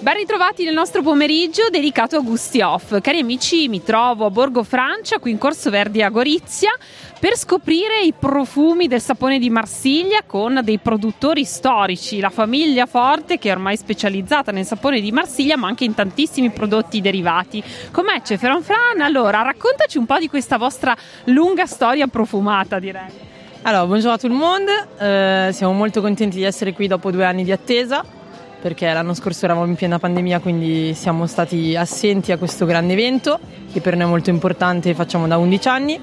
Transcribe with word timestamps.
Ben 0.00 0.14
ritrovati 0.14 0.62
nel 0.62 0.74
nostro 0.74 1.02
pomeriggio 1.02 1.70
dedicato 1.70 2.14
a 2.14 2.20
Gusti 2.20 2.60
Off. 2.60 3.00
Cari 3.00 3.18
amici, 3.18 3.66
mi 3.66 3.82
trovo 3.82 4.26
a 4.26 4.30
Borgo 4.30 4.62
Francia, 4.62 5.18
qui 5.18 5.32
in 5.32 5.38
Corso 5.38 5.70
Verdi 5.70 6.02
a 6.02 6.08
Gorizia, 6.08 6.70
per 7.18 7.36
scoprire 7.36 8.02
i 8.02 8.14
profumi 8.16 8.86
del 8.86 9.00
sapone 9.00 9.40
di 9.40 9.50
Marsiglia 9.50 10.20
con 10.24 10.60
dei 10.62 10.78
produttori 10.78 11.44
storici, 11.44 12.20
la 12.20 12.30
famiglia 12.30 12.86
Forte 12.86 13.38
che 13.38 13.48
è 13.48 13.52
ormai 13.52 13.76
specializzata 13.76 14.52
nel 14.52 14.64
sapone 14.64 15.00
di 15.00 15.10
Marsiglia, 15.10 15.56
ma 15.56 15.66
anche 15.66 15.82
in 15.82 15.94
tantissimi 15.94 16.50
prodotti 16.50 17.00
derivati. 17.00 17.60
Com'è 17.90 18.22
Ceferon 18.22 18.62
Fran? 18.62 19.00
Allora, 19.00 19.42
raccontaci 19.42 19.98
un 19.98 20.06
po' 20.06 20.18
di 20.20 20.28
questa 20.28 20.58
vostra 20.58 20.96
lunga 21.24 21.66
storia 21.66 22.06
profumata, 22.06 22.78
direi. 22.78 23.26
Allora, 23.62 23.84
buongiorno 23.84 24.14
a 24.14 24.18
tutto 24.18 24.32
il 24.32 24.38
mondo, 24.38 24.70
eh, 24.96 25.50
siamo 25.52 25.72
molto 25.72 26.00
contenti 26.00 26.36
di 26.36 26.44
essere 26.44 26.72
qui 26.72 26.86
dopo 26.86 27.10
due 27.10 27.24
anni 27.24 27.42
di 27.42 27.50
attesa 27.50 28.14
perché 28.60 28.92
l'anno 28.92 29.14
scorso 29.14 29.44
eravamo 29.44 29.66
in 29.66 29.76
piena 29.76 29.98
pandemia, 29.98 30.40
quindi 30.40 30.92
siamo 30.94 31.26
stati 31.26 31.76
assenti 31.76 32.32
a 32.32 32.38
questo 32.38 32.66
grande 32.66 32.92
evento 32.94 33.38
che 33.72 33.80
per 33.80 33.94
noi 33.94 34.06
è 34.06 34.08
molto 34.08 34.30
importante, 34.30 34.94
facciamo 34.94 35.26
da 35.26 35.36
11 35.36 35.68
anni. 35.68 36.00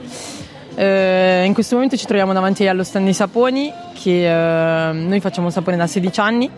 Eh, 0.76 1.44
in 1.46 1.54
questo 1.54 1.76
momento 1.76 1.98
ci 1.98 2.06
troviamo 2.06 2.34
davanti 2.34 2.68
allo 2.68 2.84
stand 2.84 3.06
dei 3.06 3.14
saponi, 3.14 3.72
che 3.94 4.26
eh, 4.28 4.94
noi 4.94 5.20
facciamo 5.20 5.50
sapone 5.50 5.78
da 5.78 5.88
16 5.88 6.20
anni, 6.20 6.50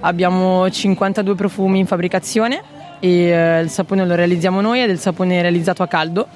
abbiamo 0.00 0.68
52 0.68 1.34
profumi 1.34 1.78
in 1.78 1.86
fabbricazione 1.86 2.62
e 2.98 3.08
eh, 3.08 3.60
il 3.60 3.70
sapone 3.70 4.04
lo 4.04 4.14
realizziamo 4.14 4.60
noi, 4.60 4.80
è 4.80 4.86
del 4.86 4.98
sapone 4.98 5.40
realizzato 5.42 5.82
a 5.82 5.86
caldo. 5.86 6.26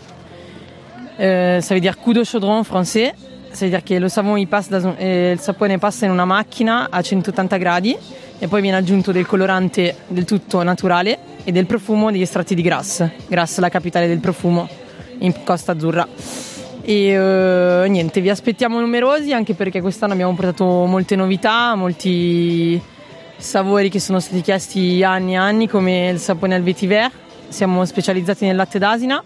Eh, 1.17 1.59
ça 1.61 1.75
veut 1.75 1.81
dire 1.81 1.97
coup 1.97 2.13
de 2.13 2.25
chaudron 2.25 2.65
français, 2.65 3.13
ça 3.51 3.61
veut 3.61 3.71
dire 3.71 3.83
che 3.85 3.99
lo 4.01 4.09
savon, 4.09 4.45
passa, 4.49 4.97
eh, 4.97 5.31
il 5.33 5.41
sapone 5.41 5.79
passa 5.79 6.07
in 6.07 6.11
una 6.11 6.25
macchina 6.25 6.89
a 6.91 7.01
180 7.01 7.57
gradi 7.57 7.97
e 8.45 8.47
poi 8.47 8.61
viene 8.61 8.77
aggiunto 8.77 9.11
del 9.11 9.25
colorante 9.25 9.97
del 10.07 10.27
tutto 10.27 10.63
naturale 10.63 11.19
e 11.45 11.51
del 11.51 11.65
profumo 11.65 12.11
degli 12.11 12.21
estratti 12.21 12.55
di 12.55 12.61
Grasse. 12.61 13.15
Grasse, 13.27 13.63
la 13.63 13.71
capitale 13.71 14.07
del 14.07 14.19
profumo 14.19 14.69
in 15.21 15.33
Costa 15.43 15.73
Azzurra. 15.73 16.07
E 16.83 17.19
uh, 17.19 17.89
niente, 17.89 18.21
vi 18.21 18.29
aspettiamo 18.29 18.79
numerosi 18.81 19.33
anche 19.33 19.55
perché 19.55 19.81
quest'anno 19.81 20.13
abbiamo 20.13 20.35
portato 20.35 20.85
molte 20.85 21.17
novità, 21.17 21.75
molti 21.75 22.79
sapori 23.39 23.89
che 23.89 23.99
sono 23.99 24.21
stati 24.21 24.43
chiesti 24.43 25.03
anni 25.03 25.33
e 25.33 25.37
anni 25.37 25.67
come 25.67 26.11
il 26.11 26.19
sapone 26.19 26.55
al 26.55 26.63
vetiver. 26.63 27.11
Siamo 27.49 27.83
specializzati 27.87 28.45
nel 28.45 28.57
latte 28.57 28.79
d'asina 28.79 29.25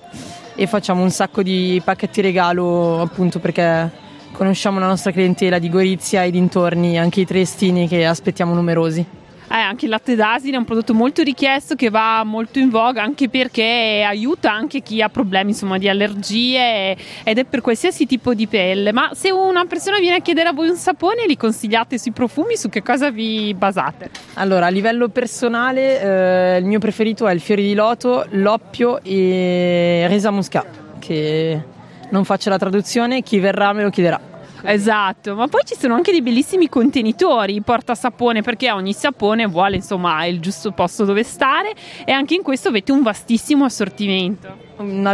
e 0.54 0.68
facciamo 0.68 1.02
un 1.02 1.10
sacco 1.10 1.42
di 1.42 1.82
pacchetti 1.84 2.20
regalo 2.20 3.00
appunto 3.00 3.40
perché 3.40 3.90
conosciamo 4.38 4.78
la 4.78 4.86
nostra 4.86 5.10
clientela 5.10 5.58
di 5.58 5.68
Gorizia 5.68 6.22
e 6.22 6.30
dintorni, 6.30 6.96
anche 6.96 7.22
i 7.22 7.26
triestini 7.26 7.88
che 7.88 8.06
aspettiamo 8.06 8.54
numerosi. 8.54 9.04
Eh, 9.50 9.54
anche 9.54 9.86
il 9.86 9.90
latte 9.90 10.14
d'asina 10.14 10.54
è 10.54 10.58
un 10.58 10.64
prodotto 10.64 10.94
molto 10.94 11.22
richiesto 11.22 11.74
che 11.74 11.90
va 11.90 12.22
molto 12.22 12.60
in 12.60 12.68
voga 12.68 13.02
anche 13.02 13.28
perché 13.30 14.04
aiuta 14.06 14.52
anche 14.52 14.82
chi 14.82 15.00
ha 15.00 15.08
problemi 15.08 15.50
insomma, 15.50 15.78
di 15.78 15.88
allergie 15.88 16.94
ed 17.24 17.38
è 17.38 17.44
per 17.46 17.62
qualsiasi 17.62 18.06
tipo 18.06 18.32
di 18.32 18.46
pelle. 18.46 18.92
Ma 18.92 19.10
se 19.14 19.32
una 19.32 19.64
persona 19.64 19.98
viene 19.98 20.16
a 20.16 20.20
chiedere 20.20 20.50
a 20.50 20.52
voi 20.52 20.68
un 20.68 20.76
sapone, 20.76 21.26
li 21.26 21.36
consigliate 21.36 21.98
sui 21.98 22.12
profumi? 22.12 22.56
Su 22.56 22.68
che 22.68 22.82
cosa 22.82 23.10
vi 23.10 23.52
basate? 23.54 24.10
Allora, 24.34 24.66
a 24.66 24.70
livello 24.70 25.08
personale, 25.08 26.00
eh, 26.00 26.58
il 26.58 26.64
mio 26.64 26.78
preferito 26.78 27.26
è 27.26 27.32
il 27.32 27.40
fiore 27.40 27.62
di 27.62 27.74
loto, 27.74 28.24
l'oppio 28.30 29.02
e 29.02 30.04
resa 30.06 30.30
muscat, 30.30 30.66
che 31.00 31.76
non 32.10 32.24
faccio 32.24 32.50
la 32.50 32.58
traduzione, 32.58 33.22
chi 33.22 33.38
verrà 33.38 33.72
me 33.72 33.82
lo 33.82 33.90
chiederà. 33.90 34.36
Esatto, 34.62 35.36
ma 35.36 35.46
poi 35.46 35.60
ci 35.64 35.76
sono 35.78 35.94
anche 35.94 36.10
dei 36.10 36.20
bellissimi 36.20 36.68
contenitori 36.68 37.60
porta 37.60 37.94
sapone 37.94 38.42
perché 38.42 38.72
ogni 38.72 38.92
sapone 38.92 39.46
vuole 39.46 39.76
insomma 39.76 40.24
il 40.26 40.40
giusto 40.40 40.72
posto 40.72 41.04
dove 41.04 41.22
stare 41.22 41.72
e 42.04 42.10
anche 42.10 42.34
in 42.34 42.42
questo 42.42 42.68
avete 42.68 42.90
un 42.90 43.02
vastissimo 43.02 43.64
assortimento. 43.64 44.66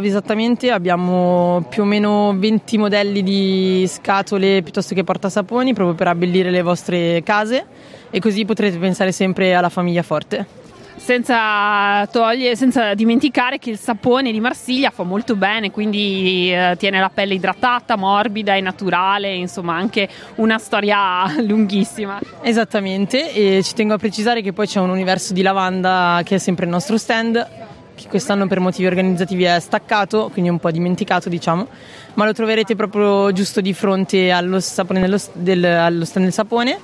Esattamente, 0.03 0.71
abbiamo 0.71 1.67
più 1.69 1.83
o 1.83 1.85
meno 1.85 2.35
20 2.37 2.79
modelli 2.79 3.23
di 3.23 3.85
scatole 3.87 4.63
piuttosto 4.63 4.95
che 4.95 5.05
portasaponi 5.05 5.75
proprio 5.75 5.95
per 5.95 6.09
abbellire 6.09 6.51
le 6.51 6.63
vostre 6.63 7.23
case 7.23 7.67
e 8.11 8.21
così 8.21 8.45
potrete 8.45 8.79
pensare 8.79 9.13
sempre 9.13 9.55
alla 9.55 9.69
famiglia 9.69 10.03
forte 10.03 10.63
senza, 10.97 12.07
togliere, 12.07 12.57
senza 12.57 12.95
dimenticare 12.95 13.59
che 13.59 13.71
il 13.71 13.79
sapone 13.79 14.33
di 14.33 14.41
Marsiglia 14.41 14.91
fa 14.91 15.03
molto 15.03 15.37
bene, 15.37 15.71
quindi 15.71 16.53
eh, 16.53 16.77
tiene 16.79 17.01
la 17.01 17.11
pelle 17.13 17.35
idratata, 17.35 17.97
morbida 17.97 18.55
e 18.55 18.61
naturale, 18.61 19.35
insomma 19.35 19.75
anche 19.75 20.09
una 20.37 20.59
storia 20.59 21.25
lunghissima. 21.43 22.19
Esattamente, 22.43 23.33
e 23.33 23.63
ci 23.63 23.75
tengo 23.75 23.95
a 23.95 23.99
precisare 23.99 24.43
che 24.43 24.53
poi 24.53 24.67
c'è 24.67 24.81
un 24.81 24.91
universo 24.91 25.33
di 25.33 25.43
lavanda 25.43 26.21
che 26.25 26.37
è 26.37 26.39
sempre 26.39 26.65
il 26.65 26.71
nostro 26.71 26.97
stand, 26.97 27.49
che 27.95 28.09
quest'anno 28.09 28.47
per 28.47 28.61
motivi 28.61 28.87
organizzativi 28.87 29.45
è 29.45 29.61
staccato, 29.61 30.31
quindi 30.33 30.51
un 30.51 30.59
po' 30.59 30.71
dimenticato 30.71 31.29
diciamo, 31.29 31.69
ma 32.15 32.25
lo 32.25 32.33
troverete 32.33 32.75
proprio 32.75 33.33
giusto 33.33 33.61
di 33.61 33.73
fronte 33.73 34.31
allo, 34.31 34.61
sapone, 34.61 35.01
del, 35.35 35.65
allo 35.65 36.05
stand 36.05 36.25
del 36.25 36.33
sapone 36.33 36.79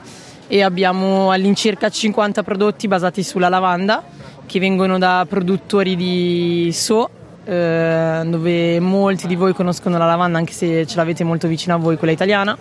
e 0.53 0.63
abbiamo 0.63 1.31
all'incirca 1.31 1.89
50 1.89 2.43
prodotti 2.43 2.89
basati 2.89 3.23
sulla 3.23 3.49
lavanda 3.49 4.03
che 4.47 4.59
vengono 4.59 4.99
da 4.99 5.25
produttori 5.29 5.95
di 5.95 6.71
So 6.73 7.09
eh, 7.45 8.23
dove 8.27 8.81
molti 8.81 9.29
di 9.29 9.37
voi 9.37 9.55
conoscono 9.55 9.97
la 9.97 10.07
lavanda 10.07 10.39
anche 10.39 10.53
se 10.53 10.89
ce 10.89 10.97
l'avete 10.97 11.23
molto 11.23 11.47
vicino 11.47 11.77
a 11.77 11.79
voi 11.79 11.97
quella 11.97 12.13
italiana 12.13 12.59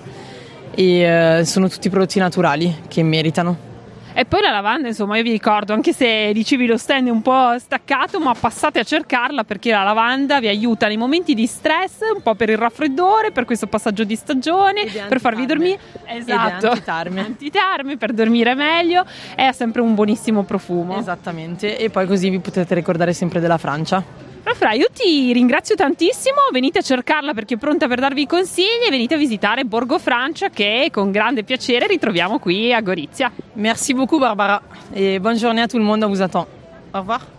e 0.70 1.40
eh, 1.40 1.46
sono 1.46 1.68
tutti 1.68 1.90
prodotti 1.90 2.20
naturali 2.20 2.84
che 2.88 3.02
meritano. 3.02 3.69
E 4.14 4.26
poi 4.26 4.42
la 4.42 4.52
lavanda, 4.52 4.88
insomma, 4.88 5.18
io 5.18 5.24
vi 5.24 5.32
ricordo, 5.32 5.74
anche 5.74 5.94
se 5.94 6.32
dicevi 6.34 6.66
lo 6.66 6.78
stand 6.78 7.08
un 7.08 7.22
po' 7.22 7.58
staccato, 7.58 8.20
ma 8.20 8.34
passate 8.34 8.80
a 8.80 8.84
cercarla 8.84 9.44
perché 9.44 9.72
la 9.72 9.84
lavanda 9.84 10.40
vi 10.40 10.48
aiuta 10.48 10.88
nei 10.88 10.98
momenti 10.98 11.34
di 11.34 11.46
stress, 11.46 12.00
un 12.14 12.22
po' 12.22 12.36
per 12.36 12.50
il 12.50 12.58
raffreddore, 12.58 13.32
per 13.32 13.46
questo 13.46 13.68
passaggio 13.68 14.04
di 14.04 14.16
stagione, 14.16 14.86
per 15.08 15.20
farvi 15.20 15.46
dormire. 15.46 15.80
Esatto. 16.06 16.70
Antitarme. 16.70 17.22
antitarme 17.22 17.98
per 17.98 18.14
dormire 18.14 18.56
meglio. 18.56 19.06
È 19.36 19.52
sempre 19.52 19.82
un 19.82 19.94
buonissimo 19.96 20.44
profumo. 20.44 20.98
Esattamente. 20.98 21.78
E 21.78 21.90
poi 21.90 22.08
così 22.08 22.30
vi 22.30 22.40
potete 22.40 22.74
ricordare 22.76 23.14
sempre 23.14 23.40
della 23.40 23.58
Francia. 23.58 24.29
Fra, 24.42 24.74
io 24.74 24.88
ti 24.94 25.32
ringrazio 25.32 25.76
tantissimo, 25.76 26.38
venite 26.52 26.80
a 26.80 26.82
cercarla 26.82 27.34
perché 27.34 27.54
è 27.54 27.58
pronta 27.58 27.88
per 27.88 28.00
darvi 28.00 28.26
consigli 28.26 28.86
e 28.86 28.90
venite 28.90 29.14
a 29.14 29.18
visitare 29.18 29.64
Borgo 29.64 29.98
Francia 30.00 30.50
che 30.50 30.90
con 30.92 31.12
grande 31.12 31.44
piacere 31.44 31.88
ritroviamo 31.88 32.40
qui 32.40 32.74
a 32.74 32.82
Gorizia. 32.82 33.32
Merci 33.54 33.94
beaucoup 33.94 34.20
Barbara 34.20 34.62
e 34.92 35.20
buongiorno 35.20 35.62
a 35.62 35.64
tutto 35.64 35.78
il 35.78 35.84
mondo, 35.84 36.08
vous 36.08 36.20
attend. 36.20 36.46
Au 36.92 37.00
revoir. 37.00 37.39